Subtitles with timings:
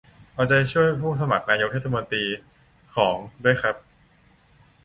[0.33, 3.75] เอาใจช่วยผู้สมัครนายกเทศมนตรีหญิง ของ ด้วยครับ